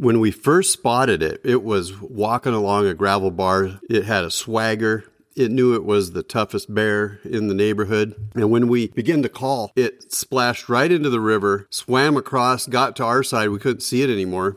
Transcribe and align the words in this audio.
When 0.00 0.18
we 0.18 0.30
first 0.30 0.72
spotted 0.72 1.22
it, 1.22 1.42
it 1.44 1.62
was 1.62 2.00
walking 2.00 2.54
along 2.54 2.86
a 2.86 2.94
gravel 2.94 3.30
bar. 3.30 3.80
It 3.90 4.06
had 4.06 4.24
a 4.24 4.30
swagger. 4.30 5.04
It 5.36 5.50
knew 5.50 5.74
it 5.74 5.84
was 5.84 6.12
the 6.12 6.22
toughest 6.22 6.74
bear 6.74 7.20
in 7.22 7.48
the 7.48 7.54
neighborhood. 7.54 8.14
And 8.34 8.50
when 8.50 8.68
we 8.68 8.88
began 8.88 9.22
to 9.24 9.28
call, 9.28 9.72
it 9.76 10.10
splashed 10.10 10.70
right 10.70 10.90
into 10.90 11.10
the 11.10 11.20
river, 11.20 11.66
swam 11.68 12.16
across, 12.16 12.66
got 12.66 12.96
to 12.96 13.04
our 13.04 13.22
side. 13.22 13.50
We 13.50 13.58
couldn't 13.58 13.82
see 13.82 14.00
it 14.00 14.08
anymore. 14.08 14.56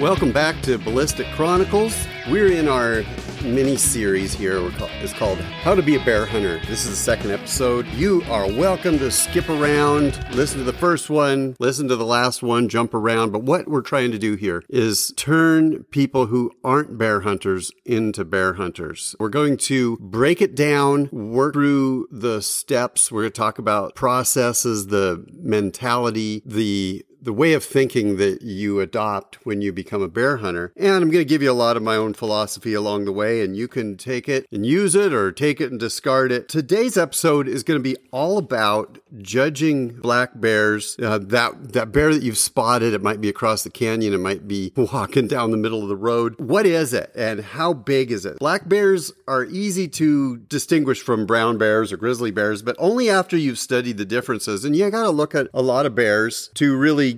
Welcome 0.00 0.30
back 0.30 0.62
to 0.62 0.78
Ballistic 0.78 1.26
Chronicles. 1.34 2.06
We're 2.28 2.52
in 2.52 2.68
our 2.68 3.02
mini 3.42 3.76
series 3.76 4.34
here 4.34 4.58
is 5.02 5.12
called 5.12 5.38
How 5.38 5.74
to 5.74 5.82
Be 5.82 5.96
a 5.96 6.04
Bear 6.04 6.26
Hunter. 6.26 6.60
This 6.66 6.84
is 6.84 6.90
the 6.90 6.96
second 6.96 7.30
episode. 7.30 7.86
You 7.88 8.22
are 8.28 8.46
welcome 8.46 8.98
to 8.98 9.10
skip 9.10 9.48
around, 9.48 10.18
listen 10.34 10.58
to 10.58 10.64
the 10.64 10.72
first 10.72 11.08
one, 11.08 11.56
listen 11.58 11.88
to 11.88 11.96
the 11.96 12.04
last 12.04 12.42
one, 12.42 12.68
jump 12.68 12.92
around. 12.92 13.32
But 13.32 13.42
what 13.42 13.68
we're 13.68 13.80
trying 13.80 14.12
to 14.12 14.18
do 14.18 14.34
here 14.34 14.62
is 14.68 15.12
turn 15.16 15.84
people 15.84 16.26
who 16.26 16.52
aren't 16.62 16.98
bear 16.98 17.20
hunters 17.20 17.70
into 17.84 18.24
bear 18.24 18.54
hunters. 18.54 19.16
We're 19.18 19.28
going 19.28 19.56
to 19.58 19.96
break 19.98 20.42
it 20.42 20.54
down, 20.54 21.08
work 21.10 21.54
through 21.54 22.08
the 22.10 22.42
steps. 22.42 23.10
We're 23.10 23.22
going 23.22 23.32
to 23.32 23.38
talk 23.38 23.58
about 23.58 23.94
processes, 23.94 24.88
the 24.88 25.24
mentality, 25.32 26.42
the 26.44 27.04
the 27.22 27.32
way 27.32 27.52
of 27.52 27.64
thinking 27.64 28.16
that 28.16 28.42
you 28.42 28.80
adopt 28.80 29.44
when 29.44 29.60
you 29.60 29.72
become 29.72 30.02
a 30.02 30.08
bear 30.08 30.38
hunter. 30.38 30.72
And 30.76 30.94
I'm 30.94 31.10
going 31.10 31.24
to 31.24 31.24
give 31.24 31.42
you 31.42 31.50
a 31.50 31.52
lot 31.52 31.76
of 31.76 31.82
my 31.82 31.96
own 31.96 32.14
philosophy 32.14 32.74
along 32.74 33.04
the 33.04 33.12
way, 33.12 33.42
and 33.42 33.56
you 33.56 33.68
can 33.68 33.96
take 33.96 34.28
it 34.28 34.46
and 34.50 34.64
use 34.64 34.94
it 34.94 35.12
or 35.12 35.32
take 35.32 35.60
it 35.60 35.70
and 35.70 35.78
discard 35.78 36.32
it. 36.32 36.48
Today's 36.48 36.96
episode 36.96 37.48
is 37.48 37.62
going 37.62 37.78
to 37.78 37.82
be 37.82 37.96
all 38.10 38.38
about 38.38 38.98
judging 39.18 39.88
black 39.88 40.40
bears. 40.40 40.96
Uh, 41.00 41.18
that, 41.18 41.72
that 41.72 41.92
bear 41.92 42.12
that 42.14 42.22
you've 42.22 42.38
spotted, 42.38 42.94
it 42.94 43.02
might 43.02 43.20
be 43.20 43.28
across 43.28 43.62
the 43.62 43.70
canyon, 43.70 44.14
it 44.14 44.18
might 44.18 44.48
be 44.48 44.72
walking 44.76 45.26
down 45.26 45.50
the 45.50 45.56
middle 45.56 45.82
of 45.82 45.88
the 45.88 45.96
road. 45.96 46.38
What 46.38 46.66
is 46.66 46.94
it 46.94 47.12
and 47.14 47.40
how 47.40 47.72
big 47.72 48.10
is 48.10 48.24
it? 48.24 48.38
Black 48.38 48.68
bears 48.68 49.12
are 49.28 49.44
easy 49.44 49.88
to 49.88 50.38
distinguish 50.38 51.02
from 51.02 51.26
brown 51.26 51.58
bears 51.58 51.92
or 51.92 51.96
grizzly 51.96 52.30
bears, 52.30 52.62
but 52.62 52.76
only 52.78 53.10
after 53.10 53.36
you've 53.36 53.58
studied 53.58 53.98
the 53.98 54.04
differences. 54.04 54.64
And 54.64 54.74
you 54.74 54.90
got 54.90 55.04
to 55.04 55.10
look 55.10 55.34
at 55.34 55.48
a 55.52 55.62
lot 55.62 55.86
of 55.86 55.94
bears 55.94 56.50
to 56.54 56.76
really 56.76 57.09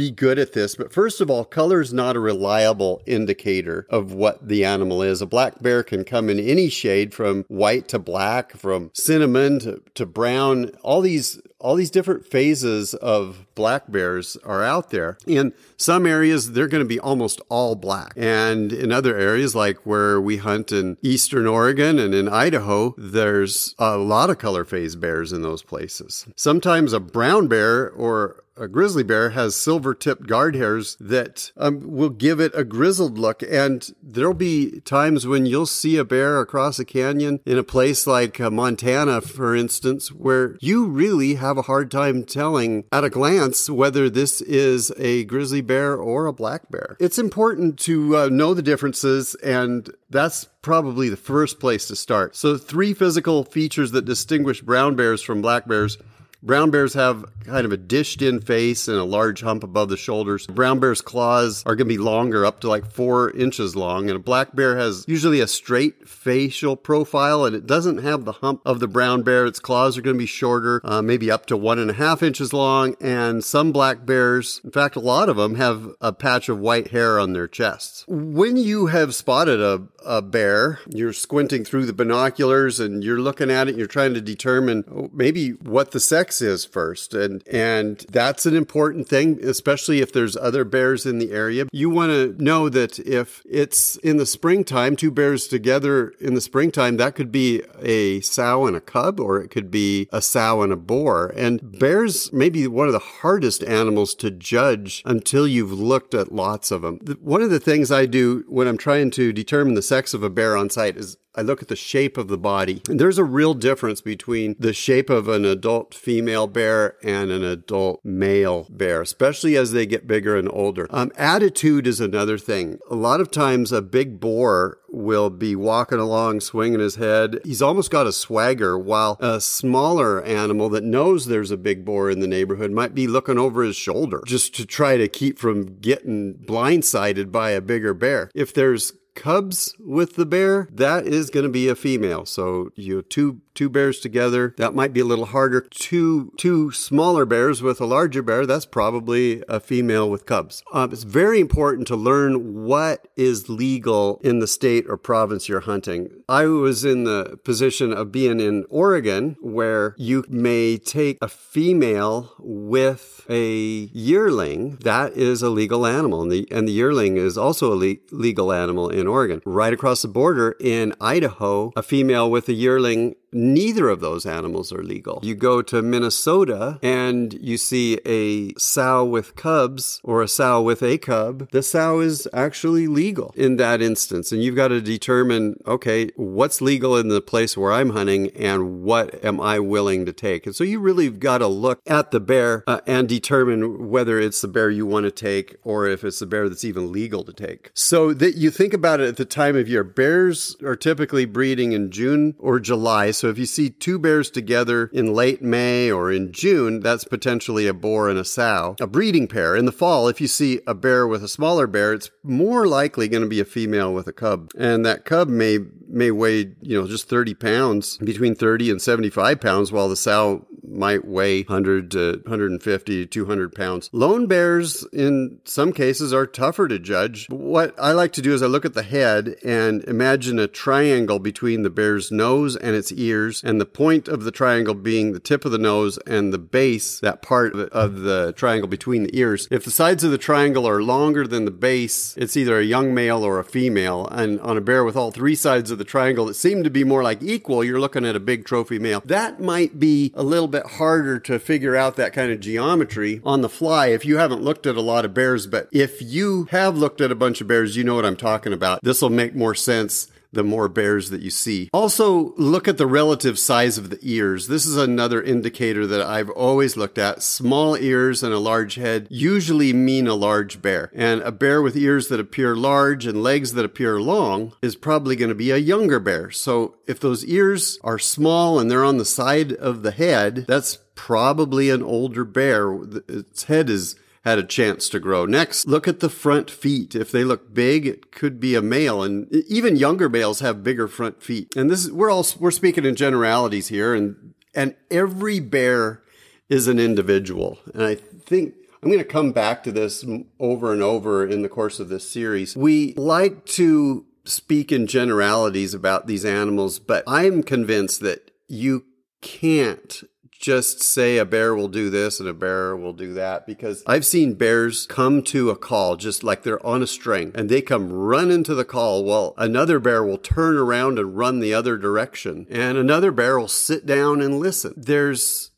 be 0.00 0.10
good 0.10 0.38
at 0.38 0.54
this. 0.54 0.76
But 0.76 0.92
first 0.92 1.20
of 1.20 1.30
all, 1.30 1.44
color 1.44 1.82
is 1.82 1.92
not 1.92 2.16
a 2.16 2.20
reliable 2.20 3.02
indicator 3.04 3.86
of 3.90 4.14
what 4.14 4.48
the 4.48 4.64
animal 4.64 5.02
is. 5.02 5.20
A 5.20 5.26
black 5.26 5.60
bear 5.60 5.82
can 5.82 6.04
come 6.04 6.30
in 6.30 6.40
any 6.40 6.70
shade 6.70 7.12
from 7.12 7.44
white 7.48 7.86
to 7.88 7.98
black, 7.98 8.52
from 8.52 8.90
cinnamon 8.94 9.58
to, 9.60 9.82
to 9.94 10.06
brown. 10.06 10.70
All 10.82 11.02
these 11.02 11.40
all 11.60 11.74
these 11.74 11.90
different 11.90 12.24
phases 12.24 12.94
of 12.94 13.46
black 13.54 13.92
bears 13.92 14.36
are 14.44 14.64
out 14.64 14.88
there. 14.88 15.18
In 15.26 15.52
some 15.76 16.06
areas, 16.06 16.52
they're 16.52 16.66
going 16.66 16.82
to 16.82 16.88
be 16.88 16.98
almost 16.98 17.40
all 17.50 17.74
black. 17.74 18.14
And 18.16 18.72
in 18.72 18.90
other 18.90 19.16
areas, 19.16 19.54
like 19.54 19.84
where 19.84 20.18
we 20.20 20.38
hunt 20.38 20.72
in 20.72 20.96
eastern 21.02 21.46
Oregon 21.46 21.98
and 21.98 22.14
in 22.14 22.30
Idaho, 22.30 22.94
there's 22.96 23.74
a 23.78 23.98
lot 23.98 24.30
of 24.30 24.38
color 24.38 24.64
phase 24.64 24.96
bears 24.96 25.34
in 25.34 25.42
those 25.42 25.62
places. 25.62 26.26
Sometimes 26.34 26.94
a 26.94 27.00
brown 27.00 27.46
bear 27.46 27.90
or 27.90 28.42
a 28.60 28.68
grizzly 28.68 29.02
bear 29.02 29.30
has 29.30 29.56
silver 29.56 29.94
tipped 29.94 30.26
guard 30.26 30.54
hairs 30.54 30.96
that 31.00 31.50
um, 31.56 31.90
will 31.90 32.10
give 32.10 32.38
it 32.38 32.52
a 32.54 32.62
grizzled 32.62 33.18
look. 33.18 33.42
And 33.42 33.90
there'll 34.02 34.34
be 34.34 34.80
times 34.80 35.26
when 35.26 35.46
you'll 35.46 35.66
see 35.66 35.96
a 35.96 36.04
bear 36.04 36.40
across 36.40 36.78
a 36.78 36.84
canyon 36.84 37.40
in 37.46 37.56
a 37.58 37.64
place 37.64 38.06
like 38.06 38.38
uh, 38.40 38.50
Montana, 38.50 39.22
for 39.22 39.56
instance, 39.56 40.12
where 40.12 40.56
you 40.60 40.86
really 40.86 41.34
have 41.34 41.56
a 41.56 41.62
hard 41.62 41.90
time 41.90 42.24
telling 42.24 42.84
at 42.92 43.02
a 43.02 43.10
glance 43.10 43.70
whether 43.70 44.10
this 44.10 44.42
is 44.42 44.92
a 44.98 45.24
grizzly 45.24 45.62
bear 45.62 45.96
or 45.96 46.26
a 46.26 46.32
black 46.32 46.70
bear. 46.70 46.96
It's 47.00 47.18
important 47.18 47.78
to 47.80 48.16
uh, 48.16 48.28
know 48.28 48.52
the 48.52 48.62
differences, 48.62 49.34
and 49.36 49.90
that's 50.10 50.44
probably 50.62 51.08
the 51.08 51.16
first 51.16 51.58
place 51.58 51.86
to 51.88 51.96
start. 51.96 52.36
So, 52.36 52.58
three 52.58 52.92
physical 52.92 53.44
features 53.44 53.92
that 53.92 54.04
distinguish 54.04 54.60
brown 54.60 54.96
bears 54.96 55.22
from 55.22 55.40
black 55.40 55.66
bears 55.66 55.96
Brown 56.42 56.70
bears 56.70 56.94
have 56.94 57.26
kind 57.44 57.66
of 57.66 57.72
a 57.72 57.76
dished 57.76 58.22
in 58.22 58.40
face 58.40 58.88
and 58.88 58.96
a 58.96 59.04
large 59.04 59.42
hump 59.42 59.62
above 59.62 59.88
the 59.90 59.96
shoulders. 59.96 60.46
Brown 60.46 60.78
bear's 60.78 61.02
claws 61.02 61.62
are 61.66 61.74
going 61.74 61.88
to 61.88 61.94
be 61.94 61.98
longer, 61.98 62.46
up 62.46 62.60
to 62.60 62.68
like 62.68 62.90
four 62.90 63.30
inches 63.32 63.76
long. 63.76 64.08
And 64.08 64.16
a 64.16 64.20
black 64.20 64.54
bear 64.54 64.78
has 64.78 65.04
usually 65.06 65.40
a 65.40 65.46
straight 65.46 66.08
facial 66.08 66.76
profile 66.76 67.44
and 67.44 67.54
it 67.54 67.66
doesn't 67.66 67.98
have 67.98 68.24
the 68.24 68.32
hump 68.32 68.62
of 68.64 68.80
the 68.80 68.88
brown 68.88 69.22
bear. 69.22 69.44
Its 69.44 69.58
claws 69.58 69.98
are 69.98 70.02
going 70.02 70.16
to 70.16 70.18
be 70.18 70.26
shorter, 70.26 70.80
uh, 70.84 71.02
maybe 71.02 71.30
up 71.30 71.46
to 71.46 71.56
one 71.56 71.78
and 71.78 71.90
a 71.90 71.94
half 71.94 72.22
inches 72.22 72.52
long. 72.52 72.96
And 73.00 73.44
some 73.44 73.72
black 73.72 74.06
bears, 74.06 74.62
in 74.64 74.70
fact, 74.70 74.96
a 74.96 75.00
lot 75.00 75.28
of 75.28 75.36
them 75.36 75.56
have 75.56 75.90
a 76.00 76.12
patch 76.12 76.48
of 76.48 76.58
white 76.58 76.88
hair 76.88 77.20
on 77.20 77.34
their 77.34 77.48
chests. 77.48 78.04
When 78.08 78.56
you 78.56 78.86
have 78.86 79.14
spotted 79.14 79.60
a, 79.60 79.82
a 80.04 80.22
bear, 80.22 80.80
you're 80.88 81.12
squinting 81.12 81.64
through 81.64 81.86
the 81.86 81.92
binoculars 81.92 82.80
and 82.80 83.04
you're 83.04 83.20
looking 83.20 83.50
at 83.50 83.68
it, 83.68 83.76
you're 83.76 83.86
trying 83.86 84.14
to 84.14 84.20
determine 84.20 84.84
oh, 84.90 85.10
maybe 85.12 85.50
what 85.50 85.90
the 85.90 86.00
sex 86.00 86.20
sex 86.20 86.42
is 86.42 86.64
first. 86.64 87.14
And, 87.14 87.42
and 87.48 88.04
that's 88.10 88.46
an 88.46 88.54
important 88.54 89.08
thing, 89.08 89.40
especially 89.42 90.00
if 90.00 90.12
there's 90.12 90.36
other 90.36 90.64
bears 90.64 91.06
in 91.06 91.18
the 91.18 91.32
area. 91.32 91.66
You 91.72 91.88
want 91.90 92.12
to 92.12 92.42
know 92.42 92.68
that 92.68 92.98
if 92.98 93.42
it's 93.48 93.96
in 93.96 94.18
the 94.18 94.26
springtime, 94.26 94.96
two 94.96 95.10
bears 95.10 95.48
together 95.48 96.12
in 96.20 96.34
the 96.34 96.40
springtime, 96.40 96.98
that 96.98 97.14
could 97.14 97.32
be 97.32 97.62
a 97.80 98.20
sow 98.20 98.66
and 98.66 98.76
a 98.76 98.80
cub, 98.80 99.18
or 99.18 99.40
it 99.40 99.48
could 99.50 99.70
be 99.70 100.08
a 100.12 100.20
sow 100.20 100.62
and 100.62 100.72
a 100.72 100.76
boar. 100.76 101.32
And 101.36 101.78
bears 101.78 102.32
may 102.32 102.50
be 102.50 102.66
one 102.66 102.86
of 102.86 102.92
the 102.92 102.98
hardest 103.22 103.64
animals 103.64 104.14
to 104.16 104.30
judge 104.30 105.02
until 105.04 105.48
you've 105.48 105.72
looked 105.72 106.14
at 106.14 106.32
lots 106.32 106.70
of 106.70 106.82
them. 106.82 106.98
One 107.20 107.42
of 107.42 107.50
the 107.50 107.60
things 107.60 107.90
I 107.90 108.06
do 108.06 108.44
when 108.48 108.68
I'm 108.68 108.78
trying 108.78 109.10
to 109.12 109.32
determine 109.32 109.74
the 109.74 109.82
sex 109.90 110.14
of 110.14 110.22
a 110.22 110.30
bear 110.30 110.56
on 110.56 110.70
sight 110.70 110.96
is 110.96 111.16
I 111.34 111.42
look 111.42 111.62
at 111.62 111.68
the 111.68 111.76
shape 111.76 112.16
of 112.16 112.28
the 112.28 112.38
body. 112.38 112.82
And 112.88 112.98
there's 112.98 113.18
a 113.18 113.24
real 113.24 113.54
difference 113.54 114.00
between 114.00 114.56
the 114.58 114.72
shape 114.72 115.08
of 115.08 115.28
an 115.28 115.44
adult 115.44 115.94
female 115.94 116.48
bear 116.48 116.96
and 117.04 117.30
an 117.30 117.44
adult 117.44 118.00
male 118.04 118.66
bear, 118.68 119.00
especially 119.00 119.56
as 119.56 119.70
they 119.70 119.86
get 119.86 120.08
bigger 120.08 120.36
and 120.36 120.48
older. 120.52 120.88
Um, 120.90 121.12
attitude 121.16 121.86
is 121.86 122.00
another 122.00 122.36
thing. 122.36 122.78
A 122.90 122.96
lot 122.96 123.20
of 123.20 123.30
times, 123.30 123.70
a 123.70 123.80
big 123.80 124.18
boar 124.18 124.78
will 124.88 125.30
be 125.30 125.54
walking 125.54 126.00
along, 126.00 126.40
swinging 126.40 126.80
his 126.80 126.96
head. 126.96 127.38
He's 127.44 127.62
almost 127.62 127.92
got 127.92 128.08
a 128.08 128.12
swagger, 128.12 128.76
while 128.76 129.16
a 129.20 129.40
smaller 129.40 130.22
animal 130.24 130.68
that 130.70 130.82
knows 130.82 131.26
there's 131.26 131.52
a 131.52 131.56
big 131.56 131.84
boar 131.84 132.10
in 132.10 132.18
the 132.18 132.26
neighborhood 132.26 132.72
might 132.72 132.94
be 132.94 133.06
looking 133.06 133.38
over 133.38 133.62
his 133.62 133.76
shoulder 133.76 134.22
just 134.26 134.52
to 134.56 134.66
try 134.66 134.96
to 134.96 135.06
keep 135.06 135.38
from 135.38 135.78
getting 135.78 136.34
blindsided 136.34 137.30
by 137.30 137.50
a 137.50 137.60
bigger 137.60 137.94
bear. 137.94 138.32
If 138.34 138.52
there's 138.52 138.92
cubs 139.20 139.74
with 139.78 140.16
the 140.16 140.24
bear, 140.24 140.66
that 140.72 141.06
is 141.06 141.28
going 141.30 141.44
to 141.44 141.50
be 141.50 141.68
a 141.68 141.74
female. 141.74 142.24
So 142.24 142.70
you 142.74 143.02
two 143.02 143.40
two 143.54 143.68
bears 143.68 144.00
together, 144.00 144.54
that 144.58 144.74
might 144.74 144.92
be 144.92 145.00
a 145.00 145.04
little 145.04 145.26
harder. 145.26 145.60
Two 145.60 146.32
two 146.36 146.70
smaller 146.72 147.24
bears 147.24 147.62
with 147.62 147.80
a 147.80 147.86
larger 147.86 148.22
bear, 148.22 148.46
that's 148.46 148.66
probably 148.66 149.42
a 149.48 149.60
female 149.60 150.10
with 150.10 150.26
cubs. 150.26 150.62
Um, 150.72 150.92
it's 150.92 151.02
very 151.02 151.40
important 151.40 151.86
to 151.88 151.96
learn 151.96 152.64
what 152.64 153.08
is 153.16 153.48
legal 153.48 154.20
in 154.22 154.38
the 154.38 154.46
state 154.46 154.86
or 154.88 154.96
province 154.96 155.48
you're 155.48 155.60
hunting. 155.60 156.10
I 156.28 156.46
was 156.46 156.84
in 156.84 157.04
the 157.04 157.38
position 157.44 157.92
of 157.92 158.12
being 158.12 158.40
in 158.40 158.64
Oregon 158.70 159.36
where 159.40 159.94
you 159.98 160.24
may 160.28 160.76
take 160.78 161.18
a 161.20 161.28
female 161.28 162.32
with 162.38 163.26
a 163.28 163.88
yearling. 163.92 164.76
That 164.76 165.12
is 165.12 165.42
a 165.42 165.50
legal 165.50 165.86
animal, 165.86 166.22
and 166.22 166.30
the 166.30 166.46
and 166.50 166.66
the 166.66 166.72
yearling 166.72 167.16
is 167.16 167.36
also 167.36 167.72
a 167.72 167.76
le- 167.76 167.96
legal 168.10 168.52
animal 168.52 168.88
in 168.88 169.06
Oregon. 169.06 169.42
Right 169.44 169.72
across 169.72 170.02
the 170.02 170.08
border 170.08 170.56
in 170.60 170.94
Idaho, 171.00 171.72
a 171.76 171.82
female 171.82 172.30
with 172.30 172.48
a 172.48 172.52
yearling 172.52 173.14
Neither 173.32 173.88
of 173.88 174.00
those 174.00 174.26
animals 174.26 174.72
are 174.72 174.82
legal. 174.82 175.20
You 175.22 175.34
go 175.34 175.62
to 175.62 175.82
Minnesota 175.82 176.78
and 176.82 177.32
you 177.34 177.56
see 177.56 177.98
a 178.04 178.52
sow 178.58 179.04
with 179.04 179.36
cubs 179.36 180.00
or 180.02 180.22
a 180.22 180.28
sow 180.28 180.60
with 180.62 180.82
a 180.82 180.98
cub. 180.98 181.48
The 181.50 181.62
sow 181.62 182.00
is 182.00 182.26
actually 182.32 182.86
legal 182.86 183.32
in 183.36 183.56
that 183.56 183.80
instance. 183.80 184.32
And 184.32 184.42
you've 184.42 184.56
got 184.56 184.68
to 184.68 184.80
determine 184.80 185.60
okay, 185.66 186.10
what's 186.16 186.60
legal 186.60 186.96
in 186.96 187.08
the 187.08 187.20
place 187.20 187.56
where 187.56 187.72
I'm 187.72 187.90
hunting 187.90 188.30
and 188.30 188.82
what 188.82 189.24
am 189.24 189.40
I 189.40 189.58
willing 189.58 190.06
to 190.06 190.12
take? 190.12 190.46
And 190.46 190.56
so 190.56 190.64
you 190.64 190.80
really 190.80 191.10
got 191.10 191.38
to 191.38 191.46
look 191.46 191.80
at 191.86 192.10
the 192.10 192.20
bear 192.20 192.64
uh, 192.66 192.80
and 192.86 193.08
determine 193.08 193.88
whether 193.88 194.18
it's 194.18 194.40
the 194.40 194.48
bear 194.48 194.70
you 194.70 194.86
want 194.86 195.04
to 195.04 195.10
take 195.10 195.56
or 195.62 195.86
if 195.86 196.04
it's 196.04 196.18
the 196.18 196.26
bear 196.26 196.48
that's 196.48 196.64
even 196.64 196.90
legal 196.90 197.24
to 197.24 197.32
take. 197.32 197.70
So 197.74 198.12
that 198.14 198.36
you 198.36 198.50
think 198.50 198.74
about 198.74 199.00
it 199.00 199.08
at 199.08 199.16
the 199.16 199.24
time 199.24 199.56
of 199.56 199.68
year. 199.68 199.84
Bears 199.84 200.56
are 200.64 200.76
typically 200.76 201.24
breeding 201.24 201.72
in 201.72 201.90
June 201.90 202.34
or 202.38 202.58
July. 202.58 203.10
So 203.20 203.28
if 203.28 203.36
you 203.36 203.44
see 203.44 203.68
two 203.68 203.98
bears 203.98 204.30
together 204.30 204.88
in 204.94 205.12
late 205.12 205.42
May 205.42 205.92
or 205.92 206.10
in 206.10 206.32
June, 206.32 206.80
that's 206.80 207.04
potentially 207.04 207.66
a 207.66 207.74
boar 207.74 208.08
and 208.08 208.18
a 208.18 208.24
sow, 208.24 208.76
a 208.80 208.86
breeding 208.86 209.28
pair. 209.28 209.54
In 209.54 209.66
the 209.66 209.72
fall, 209.72 210.08
if 210.08 210.22
you 210.22 210.26
see 210.26 210.62
a 210.66 210.72
bear 210.72 211.06
with 211.06 211.22
a 211.22 211.28
smaller 211.28 211.66
bear, 211.66 211.92
it's 211.92 212.10
more 212.22 212.66
likely 212.66 213.08
going 213.08 213.22
to 213.22 213.28
be 213.28 213.38
a 213.38 213.44
female 213.44 213.92
with 213.92 214.06
a 214.06 214.12
cub. 214.14 214.50
And 214.56 214.86
that 214.86 215.04
cub 215.04 215.28
may 215.28 215.58
may 215.86 216.10
weigh, 216.10 216.54
you 216.62 216.80
know, 216.80 216.86
just 216.86 217.10
30 217.10 217.34
pounds, 217.34 217.98
between 217.98 218.34
30 218.34 218.70
and 218.70 218.80
75 218.80 219.38
pounds, 219.38 219.70
while 219.70 219.88
the 219.90 219.96
sow 219.96 220.46
might 220.70 221.04
weigh 221.04 221.42
100 221.42 221.90
to 221.92 222.20
150 222.24 223.06
200 223.06 223.54
pounds. 223.54 223.90
Lone 223.92 224.26
bears, 224.26 224.86
in 224.92 225.40
some 225.44 225.72
cases, 225.72 226.12
are 226.12 226.26
tougher 226.26 226.68
to 226.68 226.78
judge. 226.78 227.26
What 227.28 227.74
I 227.78 227.92
like 227.92 228.12
to 228.14 228.22
do 228.22 228.32
is 228.32 228.42
I 228.42 228.46
look 228.46 228.64
at 228.64 228.74
the 228.74 228.82
head 228.82 229.36
and 229.44 229.82
imagine 229.84 230.38
a 230.38 230.46
triangle 230.46 231.18
between 231.18 231.62
the 231.62 231.70
bear's 231.70 232.10
nose 232.10 232.56
and 232.56 232.74
its 232.74 232.92
ears, 232.92 233.42
and 233.44 233.60
the 233.60 233.66
point 233.66 234.08
of 234.08 234.24
the 234.24 234.30
triangle 234.30 234.74
being 234.74 235.12
the 235.12 235.20
tip 235.20 235.44
of 235.44 235.52
the 235.52 235.58
nose 235.58 235.98
and 236.06 236.32
the 236.32 236.38
base, 236.38 237.00
that 237.00 237.22
part 237.22 237.54
of 237.54 238.00
the 238.00 238.32
triangle 238.36 238.68
between 238.68 239.04
the 239.04 239.18
ears. 239.18 239.48
If 239.50 239.64
the 239.64 239.70
sides 239.70 240.04
of 240.04 240.10
the 240.10 240.18
triangle 240.18 240.66
are 240.66 240.82
longer 240.82 241.26
than 241.26 241.44
the 241.44 241.50
base, 241.50 242.16
it's 242.16 242.36
either 242.36 242.58
a 242.58 242.64
young 242.64 242.94
male 242.94 243.24
or 243.24 243.38
a 243.38 243.44
female. 243.44 244.06
And 244.08 244.40
on 244.40 244.56
a 244.56 244.60
bear 244.60 244.84
with 244.84 244.96
all 244.96 245.10
three 245.10 245.34
sides 245.34 245.70
of 245.70 245.78
the 245.78 245.84
triangle 245.84 246.26
that 246.26 246.34
seem 246.34 246.62
to 246.64 246.70
be 246.70 246.84
more 246.84 247.02
like 247.02 247.22
equal, 247.22 247.64
you're 247.64 247.80
looking 247.80 248.04
at 248.04 248.16
a 248.16 248.20
big 248.20 248.44
trophy 248.44 248.78
male. 248.78 249.02
That 249.04 249.40
might 249.40 249.78
be 249.78 250.12
a 250.14 250.22
little 250.22 250.48
bit 250.48 250.59
harder 250.66 251.18
to 251.20 251.38
figure 251.38 251.76
out 251.76 251.96
that 251.96 252.12
kind 252.12 252.32
of 252.32 252.40
geometry 252.40 253.20
on 253.24 253.40
the 253.40 253.48
fly 253.48 253.88
if 253.88 254.04
you 254.04 254.18
haven't 254.18 254.42
looked 254.42 254.66
at 254.66 254.76
a 254.76 254.80
lot 254.80 255.04
of 255.04 255.14
bears. 255.14 255.46
But 255.46 255.68
if 255.72 256.00
you 256.02 256.44
have 256.50 256.76
looked 256.76 257.00
at 257.00 257.12
a 257.12 257.16
bunch 257.16 257.40
of 257.40 257.48
bears, 257.48 257.76
you 257.76 257.84
know 257.84 257.94
what 257.94 258.04
I'm 258.04 258.16
talking 258.16 258.52
about. 258.52 258.82
This 258.82 259.02
will 259.02 259.10
make 259.10 259.34
more 259.34 259.54
sense 259.54 260.08
the 260.32 260.44
more 260.44 260.68
bears 260.68 261.10
that 261.10 261.22
you 261.22 261.30
see. 261.30 261.68
Also, 261.72 262.34
look 262.36 262.68
at 262.68 262.78
the 262.78 262.86
relative 262.86 263.38
size 263.38 263.78
of 263.78 263.90
the 263.90 263.98
ears. 264.02 264.46
This 264.48 264.66
is 264.66 264.76
another 264.76 265.22
indicator 265.22 265.86
that 265.86 266.02
I've 266.02 266.30
always 266.30 266.76
looked 266.76 266.98
at. 266.98 267.22
Small 267.22 267.76
ears 267.76 268.22
and 268.22 268.32
a 268.32 268.38
large 268.38 268.76
head 268.76 269.06
usually 269.10 269.72
mean 269.72 270.06
a 270.06 270.14
large 270.14 270.62
bear. 270.62 270.90
And 270.94 271.20
a 271.22 271.32
bear 271.32 271.62
with 271.62 271.76
ears 271.76 272.08
that 272.08 272.20
appear 272.20 272.54
large 272.54 273.06
and 273.06 273.22
legs 273.22 273.54
that 273.54 273.64
appear 273.64 274.00
long 274.00 274.52
is 274.62 274.76
probably 274.76 275.16
going 275.16 275.30
to 275.30 275.34
be 275.34 275.50
a 275.50 275.56
younger 275.56 275.98
bear. 275.98 276.30
So 276.30 276.76
if 276.86 277.00
those 277.00 277.24
ears 277.24 277.78
are 277.82 277.98
small 277.98 278.58
and 278.58 278.70
they're 278.70 278.84
on 278.84 278.98
the 278.98 279.04
side 279.04 279.52
of 279.52 279.82
the 279.82 279.90
head, 279.90 280.44
that's 280.46 280.78
probably 280.94 281.70
an 281.70 281.82
older 281.82 282.24
bear. 282.24 282.78
Its 283.08 283.44
head 283.44 283.70
is 283.70 283.96
had 284.24 284.38
a 284.38 284.44
chance 284.44 284.88
to 284.90 285.00
grow. 285.00 285.24
Next, 285.24 285.66
look 285.66 285.88
at 285.88 286.00
the 286.00 286.10
front 286.10 286.50
feet. 286.50 286.94
If 286.94 287.10
they 287.10 287.24
look 287.24 287.54
big, 287.54 287.86
it 287.86 288.12
could 288.12 288.38
be 288.38 288.54
a 288.54 288.62
male 288.62 289.02
and 289.02 289.32
even 289.48 289.76
younger 289.76 290.08
males 290.08 290.40
have 290.40 290.62
bigger 290.62 290.88
front 290.88 291.22
feet. 291.22 291.54
And 291.56 291.70
this 291.70 291.86
is, 291.86 291.92
we're 291.92 292.10
all, 292.10 292.26
we're 292.38 292.50
speaking 292.50 292.84
in 292.84 292.96
generalities 292.96 293.68
here 293.68 293.94
and, 293.94 294.34
and 294.54 294.74
every 294.90 295.40
bear 295.40 296.02
is 296.48 296.68
an 296.68 296.78
individual. 296.78 297.58
And 297.72 297.82
I 297.82 297.94
think 297.94 298.54
I'm 298.82 298.90
going 298.90 298.98
to 298.98 299.04
come 299.04 299.32
back 299.32 299.62
to 299.64 299.72
this 299.72 300.04
over 300.38 300.72
and 300.72 300.82
over 300.82 301.26
in 301.26 301.42
the 301.42 301.48
course 301.48 301.80
of 301.80 301.88
this 301.88 302.08
series. 302.08 302.56
We 302.56 302.94
like 302.94 303.46
to 303.46 304.04
speak 304.24 304.70
in 304.70 304.86
generalities 304.86 305.72
about 305.72 306.06
these 306.06 306.24
animals, 306.24 306.78
but 306.78 307.04
I'm 307.06 307.42
convinced 307.42 308.00
that 308.00 308.30
you 308.48 308.84
can't 309.22 310.02
just 310.40 310.82
say 310.82 311.18
a 311.18 311.24
bear 311.26 311.54
will 311.54 311.68
do 311.68 311.90
this 311.90 312.18
and 312.18 312.28
a 312.28 312.32
bear 312.32 312.74
will 312.74 312.94
do 312.94 313.12
that 313.12 313.46
because 313.46 313.82
I've 313.86 314.06
seen 314.06 314.34
bears 314.34 314.86
come 314.86 315.22
to 315.24 315.50
a 315.50 315.56
call 315.56 315.96
just 315.96 316.24
like 316.24 316.42
they're 316.42 316.64
on 316.66 316.82
a 316.82 316.86
string 316.86 317.30
and 317.34 317.48
they 317.48 317.60
come 317.60 317.92
run 317.92 318.30
into 318.30 318.54
the 318.54 318.64
call 318.64 319.04
while 319.04 319.34
another 319.36 319.78
bear 319.78 320.02
will 320.02 320.18
turn 320.18 320.56
around 320.56 320.98
and 320.98 321.16
run 321.16 321.40
the 321.40 321.52
other 321.52 321.76
direction 321.76 322.46
and 322.50 322.78
another 322.78 323.12
bear 323.12 323.38
will 323.38 323.48
sit 323.48 323.84
down 323.84 324.22
and 324.22 324.40
listen. 324.40 324.72
There's 324.76 325.50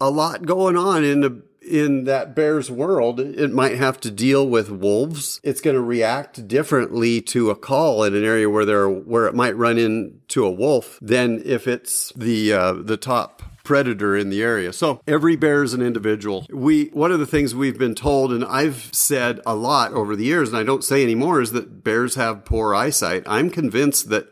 a 0.00 0.10
lot 0.10 0.46
going 0.46 0.76
on 0.76 1.04
in 1.04 1.20
the 1.20 1.42
in 1.60 2.04
that 2.04 2.34
bear's 2.34 2.70
world, 2.72 3.20
it 3.20 3.52
might 3.52 3.76
have 3.76 4.00
to 4.00 4.10
deal 4.10 4.44
with 4.44 4.68
wolves. 4.68 5.40
It's 5.44 5.60
going 5.60 5.76
to 5.76 5.82
react 5.82 6.48
differently 6.48 7.20
to 7.22 7.50
a 7.50 7.54
call 7.54 8.02
in 8.02 8.16
an 8.16 8.24
area 8.24 8.50
where 8.50 8.64
there 8.64 8.90
where 8.90 9.26
it 9.26 9.34
might 9.34 9.56
run 9.56 9.78
into 9.78 10.44
a 10.44 10.50
wolf 10.50 10.98
than 11.00 11.40
if 11.44 11.68
it's 11.68 12.12
the 12.16 12.52
uh, 12.52 12.72
the 12.72 12.96
top 12.96 13.42
predator 13.64 14.16
in 14.16 14.30
the 14.30 14.42
area. 14.42 14.72
So 14.72 15.00
every 15.06 15.36
bear 15.36 15.62
is 15.62 15.74
an 15.74 15.82
individual. 15.82 16.46
We 16.50 16.86
one 16.86 17.12
of 17.12 17.18
the 17.18 17.26
things 17.26 17.54
we've 17.54 17.78
been 17.78 17.94
told, 17.94 18.32
and 18.32 18.44
I've 18.44 18.90
said 18.92 19.40
a 19.46 19.54
lot 19.54 19.92
over 19.92 20.16
the 20.16 20.24
years, 20.24 20.48
and 20.48 20.58
I 20.58 20.62
don't 20.62 20.84
say 20.84 21.02
anymore, 21.02 21.40
is 21.40 21.52
that 21.52 21.84
bears 21.84 22.14
have 22.16 22.44
poor 22.44 22.74
eyesight. 22.74 23.24
I'm 23.26 23.50
convinced 23.50 24.08
that 24.10 24.28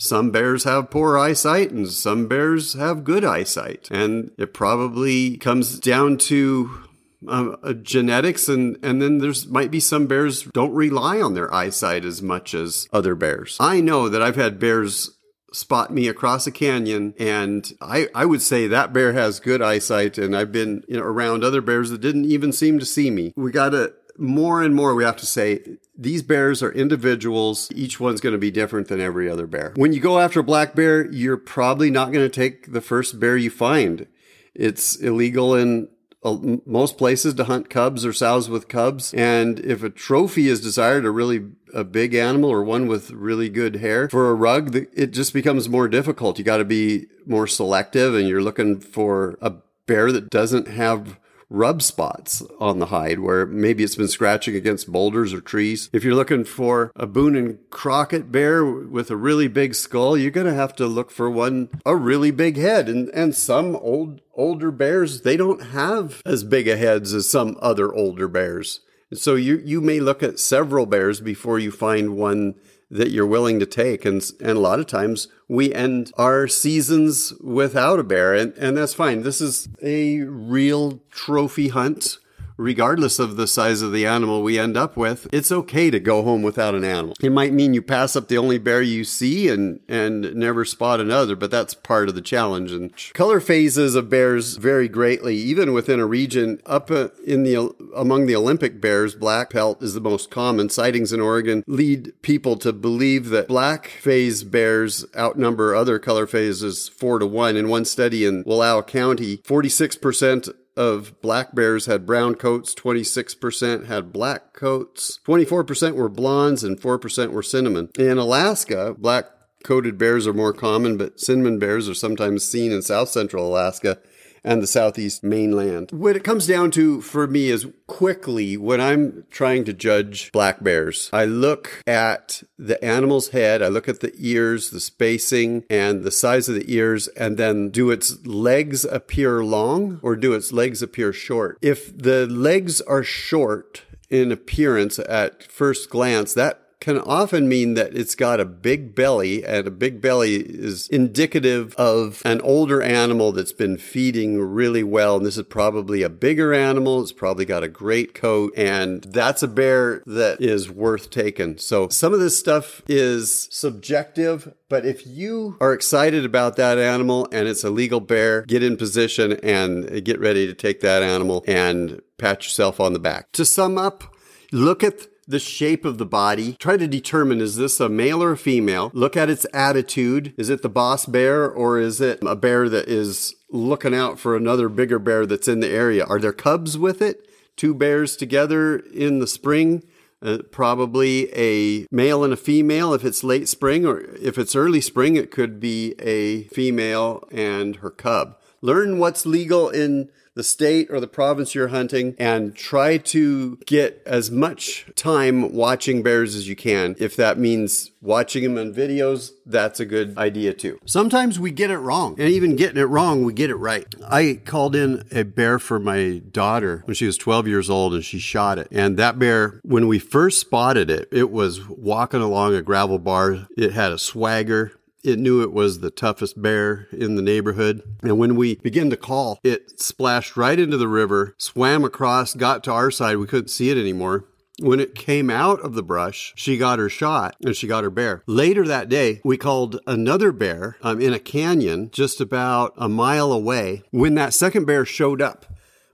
some 0.00 0.30
bears 0.30 0.64
have 0.64 0.90
poor 0.90 1.18
eyesight 1.18 1.70
and 1.70 1.86
some 1.86 2.26
bears 2.26 2.72
have 2.72 3.04
good 3.04 3.22
eyesight. 3.22 3.88
And 3.90 4.30
it 4.38 4.54
probably 4.54 5.36
comes 5.36 5.78
down 5.78 6.16
to 6.18 6.88
um, 7.28 7.56
uh, 7.62 7.74
genetics 7.74 8.48
and 8.48 8.78
and 8.82 9.02
then 9.02 9.18
there's 9.18 9.46
might 9.46 9.70
be 9.70 9.78
some 9.78 10.06
bears 10.06 10.44
don't 10.54 10.72
rely 10.72 11.20
on 11.20 11.34
their 11.34 11.52
eyesight 11.52 12.06
as 12.06 12.22
much 12.22 12.54
as 12.54 12.88
other 12.94 13.14
bears. 13.14 13.58
I 13.60 13.82
know 13.82 14.08
that 14.08 14.22
I've 14.22 14.36
had 14.36 14.58
bears 14.58 15.18
spot 15.52 15.92
me 15.92 16.08
across 16.08 16.46
a 16.46 16.52
canyon 16.52 17.14
and 17.18 17.72
I, 17.80 18.08
I 18.14 18.24
would 18.24 18.42
say 18.42 18.66
that 18.66 18.92
bear 18.92 19.12
has 19.12 19.40
good 19.40 19.60
eyesight 19.60 20.16
and 20.18 20.36
I've 20.36 20.52
been 20.52 20.84
you 20.88 20.96
know, 20.96 21.02
around 21.02 21.42
other 21.42 21.60
bears 21.60 21.90
that 21.90 22.00
didn't 22.00 22.26
even 22.26 22.52
seem 22.52 22.78
to 22.78 22.86
see 22.86 23.10
me. 23.10 23.32
We 23.36 23.50
got 23.50 23.70
to 23.70 23.94
more 24.16 24.62
and 24.62 24.74
more 24.74 24.94
we 24.94 25.04
have 25.04 25.16
to 25.16 25.26
say 25.26 25.78
these 25.96 26.22
bears 26.22 26.62
are 26.62 26.72
individuals. 26.72 27.70
Each 27.74 27.98
one's 27.98 28.20
going 28.20 28.34
to 28.34 28.38
be 28.38 28.50
different 28.50 28.88
than 28.88 29.00
every 29.00 29.28
other 29.28 29.46
bear. 29.46 29.72
When 29.76 29.92
you 29.92 30.00
go 30.00 30.18
after 30.18 30.40
a 30.40 30.44
black 30.44 30.74
bear, 30.74 31.10
you're 31.10 31.36
probably 31.36 31.90
not 31.90 32.12
going 32.12 32.24
to 32.24 32.34
take 32.34 32.72
the 32.72 32.80
first 32.80 33.18
bear 33.18 33.36
you 33.36 33.50
find. 33.50 34.06
It's 34.54 34.96
illegal 34.96 35.54
in 35.54 35.88
most 36.22 36.98
places 36.98 37.34
to 37.34 37.44
hunt 37.44 37.70
cubs 37.70 38.04
or 38.04 38.12
sows 38.12 38.48
with 38.48 38.68
cubs. 38.68 39.14
And 39.14 39.58
if 39.60 39.82
a 39.82 39.90
trophy 39.90 40.48
is 40.48 40.60
desired, 40.60 41.04
a 41.04 41.10
really 41.10 41.46
a 41.72 41.84
big 41.84 42.14
animal 42.14 42.50
or 42.50 42.62
one 42.62 42.86
with 42.88 43.10
really 43.10 43.48
good 43.48 43.76
hair 43.76 44.08
for 44.08 44.30
a 44.30 44.34
rug, 44.34 44.74
it 44.92 45.12
just 45.12 45.32
becomes 45.32 45.68
more 45.68 45.88
difficult. 45.88 46.38
You 46.38 46.44
got 46.44 46.58
to 46.58 46.64
be 46.64 47.06
more 47.26 47.46
selective 47.46 48.14
and 48.14 48.28
you're 48.28 48.42
looking 48.42 48.80
for 48.80 49.38
a 49.40 49.54
bear 49.86 50.12
that 50.12 50.30
doesn't 50.30 50.68
have 50.68 51.18
rub 51.50 51.82
spots 51.82 52.42
on 52.60 52.78
the 52.78 52.86
hide 52.86 53.18
where 53.18 53.44
maybe 53.44 53.82
it's 53.82 53.96
been 53.96 54.08
scratching 54.08 54.54
against 54.54 54.90
boulders 54.90 55.34
or 55.34 55.40
trees. 55.40 55.90
If 55.92 56.04
you're 56.04 56.14
looking 56.14 56.44
for 56.44 56.92
a 56.94 57.06
Boone 57.06 57.36
and 57.36 57.58
Crockett 57.70 58.32
bear 58.32 58.64
with 58.64 59.10
a 59.10 59.16
really 59.16 59.48
big 59.48 59.74
skull, 59.74 60.16
you're 60.16 60.30
going 60.30 60.46
to 60.46 60.54
have 60.54 60.74
to 60.76 60.86
look 60.86 61.10
for 61.10 61.28
one 61.28 61.68
a 61.84 61.96
really 61.96 62.30
big 62.30 62.56
head 62.56 62.88
and 62.88 63.08
and 63.10 63.34
some 63.34 63.76
old 63.76 64.20
older 64.34 64.70
bears 64.70 65.22
they 65.22 65.36
don't 65.36 65.62
have 65.66 66.22
as 66.24 66.44
big 66.44 66.68
a 66.68 66.76
heads 66.76 67.12
as 67.12 67.28
some 67.28 67.56
other 67.60 67.92
older 67.92 68.28
bears. 68.28 68.80
So 69.12 69.34
you 69.34 69.60
you 69.64 69.80
may 69.80 69.98
look 69.98 70.22
at 70.22 70.38
several 70.38 70.86
bears 70.86 71.20
before 71.20 71.58
you 71.58 71.72
find 71.72 72.16
one 72.16 72.54
that 72.90 73.10
you're 73.10 73.26
willing 73.26 73.60
to 73.60 73.66
take. 73.66 74.04
And, 74.04 74.22
and 74.40 74.50
a 74.50 74.60
lot 74.60 74.80
of 74.80 74.86
times 74.86 75.28
we 75.48 75.72
end 75.72 76.12
our 76.18 76.48
seasons 76.48 77.32
without 77.40 78.00
a 78.00 78.04
bear, 78.04 78.34
and, 78.34 78.52
and 78.54 78.76
that's 78.76 78.94
fine. 78.94 79.22
This 79.22 79.40
is 79.40 79.68
a 79.82 80.20
real 80.20 81.00
trophy 81.10 81.68
hunt 81.68 82.18
regardless 82.60 83.18
of 83.18 83.36
the 83.36 83.46
size 83.46 83.80
of 83.80 83.90
the 83.90 84.06
animal 84.06 84.42
we 84.42 84.58
end 84.58 84.76
up 84.76 84.96
with, 84.96 85.26
it's 85.32 85.50
okay 85.50 85.90
to 85.90 85.98
go 85.98 86.22
home 86.22 86.42
without 86.42 86.74
an 86.74 86.84
animal. 86.84 87.16
It 87.22 87.32
might 87.32 87.52
mean 87.52 87.74
you 87.74 87.82
pass 87.82 88.14
up 88.14 88.28
the 88.28 88.38
only 88.38 88.58
bear 88.58 88.82
you 88.82 89.04
see 89.04 89.48
and, 89.48 89.80
and 89.88 90.34
never 90.34 90.64
spot 90.64 91.00
another, 91.00 91.34
but 91.34 91.50
that's 91.50 91.74
part 91.74 92.08
of 92.08 92.14
the 92.14 92.20
challenge. 92.20 92.70
And 92.70 92.92
color 93.14 93.40
phases 93.40 93.94
of 93.94 94.10
bears 94.10 94.56
vary 94.56 94.88
greatly, 94.88 95.36
even 95.36 95.72
within 95.72 95.98
a 95.98 96.06
region. 96.06 96.60
Up 96.66 96.90
uh, 96.90 97.08
in 97.24 97.42
the 97.44 97.74
among 97.96 98.26
the 98.26 98.36
Olympic 98.36 98.80
bears, 98.80 99.14
black 99.14 99.50
pelt 99.50 99.82
is 99.82 99.94
the 99.94 100.00
most 100.00 100.30
common. 100.30 100.68
Sightings 100.68 101.12
in 101.12 101.20
Oregon 101.20 101.64
lead 101.66 102.12
people 102.22 102.56
to 102.58 102.72
believe 102.72 103.30
that 103.30 103.48
black 103.48 103.88
phase 103.88 104.44
bears 104.44 105.04
outnumber 105.16 105.74
other 105.74 105.98
color 105.98 106.26
phases 106.26 106.88
four 106.88 107.18
to 107.18 107.26
one. 107.26 107.56
In 107.56 107.68
one 107.68 107.84
study 107.84 108.24
in 108.24 108.44
Wallowa 108.44 108.86
County, 108.86 109.38
46% 109.38 110.54
of 110.80 111.20
black 111.20 111.54
bears 111.54 111.84
had 111.84 112.06
brown 112.06 112.34
coats, 112.34 112.74
26% 112.74 113.84
had 113.84 114.14
black 114.14 114.54
coats, 114.54 115.20
24% 115.26 115.94
were 115.94 116.08
blondes, 116.08 116.64
and 116.64 116.80
4% 116.80 117.32
were 117.32 117.42
cinnamon. 117.42 117.90
In 117.98 118.16
Alaska, 118.16 118.96
black 118.96 119.26
coated 119.62 119.98
bears 119.98 120.26
are 120.26 120.32
more 120.32 120.54
common, 120.54 120.96
but 120.96 121.20
cinnamon 121.20 121.58
bears 121.58 121.86
are 121.86 121.94
sometimes 121.94 122.44
seen 122.44 122.72
in 122.72 122.80
south 122.80 123.10
central 123.10 123.46
Alaska 123.46 123.98
and 124.44 124.62
the 124.62 124.66
southeast 124.66 125.22
mainland. 125.22 125.90
What 125.92 126.16
it 126.16 126.24
comes 126.24 126.46
down 126.46 126.70
to 126.72 127.00
for 127.00 127.26
me 127.26 127.48
is 127.48 127.66
quickly 127.86 128.56
when 128.56 128.80
I'm 128.80 129.24
trying 129.30 129.64
to 129.64 129.72
judge 129.72 130.32
black 130.32 130.62
bears, 130.62 131.10
I 131.12 131.24
look 131.24 131.82
at 131.86 132.42
the 132.58 132.82
animal's 132.84 133.30
head, 133.30 133.62
I 133.62 133.68
look 133.68 133.88
at 133.88 134.00
the 134.00 134.12
ears, 134.16 134.70
the 134.70 134.80
spacing, 134.80 135.64
and 135.68 136.04
the 136.04 136.10
size 136.10 136.48
of 136.48 136.54
the 136.54 136.72
ears, 136.72 137.08
and 137.08 137.36
then 137.36 137.70
do 137.70 137.90
its 137.90 138.24
legs 138.26 138.84
appear 138.84 139.42
long 139.44 140.00
or 140.02 140.16
do 140.16 140.32
its 140.32 140.52
legs 140.52 140.82
appear 140.82 141.12
short? 141.12 141.58
If 141.60 141.96
the 141.96 142.26
legs 142.26 142.80
are 142.82 143.02
short, 143.02 143.82
in 144.10 144.32
appearance 144.32 144.98
at 144.98 145.44
first 145.44 145.88
glance, 145.88 146.34
that 146.34 146.60
can 146.80 146.98
often 146.98 147.46
mean 147.46 147.74
that 147.74 147.94
it's 147.94 148.14
got 148.14 148.40
a 148.40 148.44
big 148.46 148.94
belly, 148.94 149.44
and 149.44 149.66
a 149.66 149.70
big 149.70 150.00
belly 150.00 150.36
is 150.36 150.88
indicative 150.88 151.74
of 151.74 152.22
an 152.24 152.40
older 152.40 152.80
animal 152.80 153.32
that's 153.32 153.52
been 153.52 153.76
feeding 153.76 154.40
really 154.40 154.82
well. 154.82 155.18
And 155.18 155.26
this 155.26 155.36
is 155.36 155.44
probably 155.44 156.02
a 156.02 156.08
bigger 156.08 156.54
animal. 156.54 157.02
It's 157.02 157.12
probably 157.12 157.44
got 157.44 157.62
a 157.62 157.68
great 157.68 158.14
coat, 158.14 158.54
and 158.56 159.04
that's 159.04 159.42
a 159.42 159.48
bear 159.48 160.02
that 160.06 160.40
is 160.40 160.70
worth 160.70 161.10
taking. 161.10 161.58
So 161.58 161.88
some 161.88 162.14
of 162.14 162.20
this 162.20 162.38
stuff 162.38 162.82
is 162.88 163.48
subjective, 163.50 164.54
but 164.70 164.86
if 164.86 165.06
you 165.06 165.58
are 165.60 165.74
excited 165.74 166.24
about 166.24 166.56
that 166.56 166.78
animal 166.78 167.28
and 167.30 167.46
it's 167.46 167.64
a 167.64 167.70
legal 167.70 168.00
bear, 168.00 168.42
get 168.42 168.62
in 168.62 168.78
position 168.78 169.32
and 169.42 170.02
get 170.02 170.18
ready 170.18 170.46
to 170.46 170.54
take 170.54 170.80
that 170.80 171.02
animal 171.02 171.44
and 171.46 172.00
pat 172.16 172.44
yourself 172.44 172.80
on 172.80 172.94
the 172.94 172.98
back. 172.98 173.30
To 173.32 173.44
sum 173.44 173.76
up, 173.76 174.14
look 174.50 174.82
at 174.82 175.06
the 175.30 175.38
shape 175.38 175.84
of 175.84 175.98
the 175.98 176.06
body. 176.06 176.56
Try 176.58 176.76
to 176.76 176.88
determine 176.88 177.40
is 177.40 177.56
this 177.56 177.80
a 177.80 177.88
male 177.88 178.22
or 178.22 178.32
a 178.32 178.36
female? 178.36 178.90
Look 178.92 179.16
at 179.16 179.30
its 179.30 179.46
attitude. 179.54 180.34
Is 180.36 180.50
it 180.50 180.62
the 180.62 180.68
boss 180.68 181.06
bear 181.06 181.48
or 181.48 181.78
is 181.78 182.00
it 182.00 182.18
a 182.22 182.36
bear 182.36 182.68
that 182.68 182.88
is 182.88 183.34
looking 183.48 183.94
out 183.94 184.18
for 184.18 184.36
another 184.36 184.68
bigger 184.68 184.98
bear 184.98 185.26
that's 185.26 185.48
in 185.48 185.60
the 185.60 185.68
area? 185.68 186.04
Are 186.04 186.18
there 186.18 186.32
cubs 186.32 186.76
with 186.76 187.00
it? 187.00 187.28
Two 187.56 187.74
bears 187.74 188.16
together 188.16 188.78
in 188.78 189.20
the 189.20 189.26
spring? 189.26 189.84
Uh, 190.22 190.38
probably 190.50 191.32
a 191.34 191.86
male 191.90 192.22
and 192.24 192.32
a 192.32 192.36
female 192.36 192.92
if 192.92 193.04
it's 193.04 193.24
late 193.24 193.48
spring, 193.48 193.86
or 193.86 194.00
if 194.20 194.36
it's 194.36 194.54
early 194.54 194.80
spring, 194.80 195.16
it 195.16 195.30
could 195.30 195.58
be 195.58 195.94
a 195.98 196.42
female 196.44 197.26
and 197.32 197.76
her 197.76 197.90
cub. 197.90 198.36
Learn 198.60 198.98
what's 198.98 199.24
legal 199.24 199.70
in 199.70 200.10
the 200.40 200.44
state 200.44 200.90
or 200.90 201.00
the 201.00 201.06
province 201.06 201.54
you're 201.54 201.68
hunting 201.68 202.16
and 202.18 202.56
try 202.56 202.96
to 202.96 203.58
get 203.66 204.02
as 204.06 204.30
much 204.30 204.86
time 204.96 205.52
watching 205.52 206.02
bears 206.02 206.34
as 206.34 206.48
you 206.48 206.56
can. 206.56 206.96
If 206.98 207.14
that 207.16 207.36
means 207.36 207.90
watching 208.00 208.44
them 208.44 208.56
in 208.56 208.72
videos, 208.72 209.32
that's 209.44 209.80
a 209.80 209.84
good 209.84 210.16
idea 210.16 210.54
too. 210.54 210.78
Sometimes 210.86 211.38
we 211.38 211.50
get 211.50 211.70
it 211.70 211.76
wrong, 211.76 212.18
and 212.18 212.30
even 212.30 212.56
getting 212.56 212.78
it 212.78 212.84
wrong, 212.86 213.22
we 213.22 213.34
get 213.34 213.50
it 213.50 213.56
right. 213.56 213.84
I 214.08 214.40
called 214.42 214.74
in 214.74 215.04
a 215.12 215.24
bear 215.24 215.58
for 215.58 215.78
my 215.78 216.22
daughter 216.30 216.80
when 216.86 216.94
she 216.94 217.04
was 217.04 217.18
12 217.18 217.46
years 217.46 217.68
old 217.68 217.92
and 217.92 218.02
she 218.02 218.18
shot 218.18 218.58
it. 218.58 218.68
And 218.70 218.96
that 218.96 219.18
bear, 219.18 219.60
when 219.62 219.88
we 219.88 219.98
first 219.98 220.40
spotted 220.40 220.88
it, 220.90 221.06
it 221.12 221.30
was 221.30 221.68
walking 221.68 222.22
along 222.22 222.54
a 222.54 222.62
gravel 222.62 222.98
bar. 222.98 223.46
It 223.58 223.72
had 223.72 223.92
a 223.92 223.98
swagger. 223.98 224.72
It 225.02 225.18
knew 225.18 225.42
it 225.42 225.52
was 225.52 225.80
the 225.80 225.90
toughest 225.90 226.40
bear 226.40 226.86
in 226.92 227.16
the 227.16 227.22
neighborhood. 227.22 227.82
And 228.02 228.18
when 228.18 228.36
we 228.36 228.56
began 228.56 228.90
to 228.90 228.96
call, 228.96 229.38
it 229.42 229.80
splashed 229.80 230.36
right 230.36 230.58
into 230.58 230.76
the 230.76 230.88
river, 230.88 231.34
swam 231.38 231.84
across, 231.84 232.34
got 232.34 232.62
to 232.64 232.72
our 232.72 232.90
side. 232.90 233.16
We 233.16 233.26
couldn't 233.26 233.48
see 233.48 233.70
it 233.70 233.78
anymore. 233.78 234.26
When 234.60 234.78
it 234.78 234.94
came 234.94 235.30
out 235.30 235.58
of 235.60 235.72
the 235.72 235.82
brush, 235.82 236.34
she 236.36 236.58
got 236.58 236.78
her 236.78 236.90
shot 236.90 237.34
and 237.42 237.56
she 237.56 237.66
got 237.66 237.82
her 237.82 237.88
bear. 237.88 238.22
Later 238.26 238.66
that 238.66 238.90
day, 238.90 239.22
we 239.24 239.38
called 239.38 239.80
another 239.86 240.32
bear 240.32 240.76
um, 240.82 241.00
in 241.00 241.14
a 241.14 241.18
canyon 241.18 241.90
just 241.92 242.20
about 242.20 242.74
a 242.76 242.88
mile 242.88 243.32
away. 243.32 243.84
When 243.90 244.16
that 244.16 244.34
second 244.34 244.66
bear 244.66 244.84
showed 244.84 245.22
up, 245.22 245.46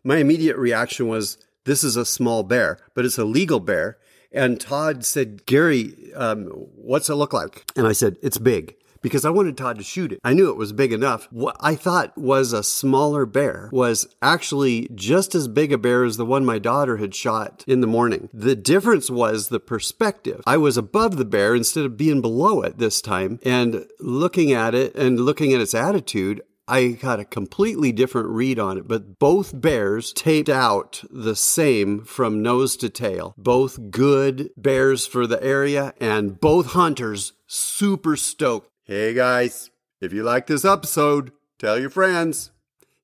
my 0.03 0.17
immediate 0.17 0.57
reaction 0.57 1.07
was, 1.07 1.39
This 1.65 1.85
is 1.85 1.95
a 1.95 2.05
small 2.05 2.43
bear, 2.43 2.79
but 2.95 3.05
it's 3.05 3.19
a 3.19 3.25
legal 3.25 3.61
bear. 3.61 3.99
And 4.33 4.61
Todd 4.61 5.05
said, 5.05 5.47
Gary, 5.47 6.13
um, 6.17 6.47
what's 6.75 7.09
it 7.09 7.15
look 7.15 7.33
like? 7.33 7.71
And 7.77 7.87
I 7.87 7.93
said, 7.93 8.17
It's 8.21 8.39
big 8.39 8.75
because 9.03 9.25
I 9.25 9.31
wanted 9.31 9.57
Todd 9.57 9.79
to 9.79 9.85
shoot 9.85 10.13
it. 10.13 10.21
I 10.25 10.33
knew 10.33 10.51
it 10.51 10.57
was 10.57 10.73
big 10.73 10.93
enough. 10.93 11.29
What 11.31 11.57
I 11.61 11.75
thought 11.75 12.17
was 12.17 12.53
a 12.53 12.63
smaller 12.63 13.27
bear 13.27 13.69
was 13.73 14.07
actually 14.23 14.89
just 14.95 15.35
as 15.35 15.49
big 15.49 15.73
a 15.73 15.79
bear 15.79 16.05
as 16.05 16.17
the 16.17 16.27
one 16.27 16.45
my 16.45 16.59
daughter 16.59 16.97
had 16.97 17.15
shot 17.15 17.65
in 17.67 17.81
the 17.81 17.87
morning. 17.87 18.29
The 18.33 18.57
difference 18.57 19.11
was 19.11 19.49
the 19.49 19.61
perspective. 19.61 20.43
I 20.47 20.57
was 20.57 20.77
above 20.77 21.17
the 21.17 21.25
bear 21.25 21.55
instead 21.55 21.85
of 21.85 21.97
being 21.97 22.21
below 22.21 22.63
it 22.63 22.79
this 22.79 23.01
time 23.01 23.39
and 23.45 23.87
looking 24.01 24.53
at 24.53 24.75
it 24.75 24.95
and 24.95 25.21
looking 25.21 25.53
at 25.53 25.61
its 25.61 25.75
attitude. 25.75 26.43
I 26.69 26.89
got 26.89 27.21
a 27.21 27.25
completely 27.25 27.93
different 27.93 28.29
read 28.29 28.59
on 28.59 28.77
it, 28.77 28.89
but 28.89 29.21
both 29.21 29.61
bears 29.61 30.13
taped 30.13 30.49
out 30.49 31.05
the 31.11 31.37
same 31.37 32.05
from 32.05 32.43
nose 32.43 32.77
to 32.79 32.89
tail. 32.89 33.35
Both 33.39 33.93
good 33.93 34.51
bears 34.57 35.07
for 35.07 35.29
the 35.29 35.41
area 35.43 35.95
and 36.01 36.41
both 36.41 36.73
hunters 36.73 37.35
super 37.47 38.17
stoked. 38.17 38.69
Hey 38.89 39.15
guys, 39.15 39.71
if 40.01 40.13
you 40.13 40.23
like 40.23 40.47
this 40.47 40.65
episode, 40.65 41.33
tell 41.59 41.77
your 41.77 41.91
friends. 41.91 42.53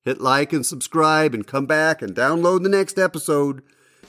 Hit 0.05 0.21
like 0.21 0.53
and 0.53 0.65
subscribe 0.65 1.33
and 1.33 1.45
come 1.45 1.65
back 1.65 2.01
and 2.01 2.15
download 2.15 2.63
the 2.63 2.69
next 2.69 2.97
episode. 2.97 3.61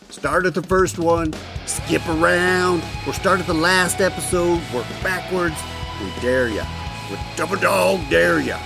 Start 0.08 0.46
at 0.46 0.54
the 0.54 0.62
first 0.62 1.00
one, 1.00 1.34
skip 1.66 2.06
around, 2.06 2.84
or 3.08 3.12
start 3.12 3.40
at 3.40 3.48
the 3.48 3.54
last 3.54 4.00
episode, 4.00 4.62
work 4.72 4.86
backwards. 5.02 5.56
We 6.00 6.12
dare 6.22 6.46
ya. 6.46 6.64
We 7.10 7.18
double 7.34 7.56
dog 7.56 8.08
dare 8.08 8.38
ya. 8.38 8.56